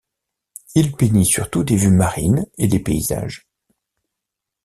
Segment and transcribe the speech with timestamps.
[0.73, 3.45] Il peignit surtout des vues marines et des paysages.